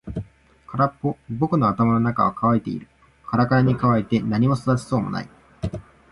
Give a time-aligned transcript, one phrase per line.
[0.65, 1.15] 空っぽ。
[1.29, 2.87] 僕の頭の中は乾いている。
[3.23, 5.29] からからに乾いて何も育ちそうもない。